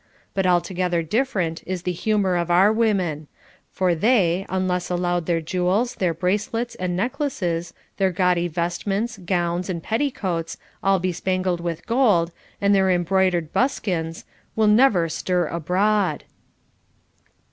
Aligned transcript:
But 0.33 0.47
altogether 0.47 1.03
different 1.03 1.61
is 1.67 1.83
the 1.83 1.91
humor 1.91 2.35
of 2.35 2.49
our 2.49 2.73
women; 2.73 3.27
for 3.69 3.93
they, 3.93 4.47
unless 4.49 4.89
allowed 4.89 5.27
their 5.27 5.41
jewels, 5.41 5.93
their 5.93 6.11
bracelets, 6.11 6.73
and 6.73 6.97
necklaces, 6.97 7.75
their 7.97 8.11
gaudy 8.11 8.47
vestments, 8.47 9.19
gowns, 9.19 9.69
and 9.69 9.83
petticoats, 9.83 10.57
all 10.81 10.97
bespangled 10.97 11.61
with 11.61 11.85
gold, 11.85 12.31
and 12.59 12.73
their 12.73 12.89
embroidered 12.89 13.53
buskins, 13.53 14.25
will 14.55 14.65
never 14.65 15.07
stir 15.07 15.45
abroad. 15.45 16.23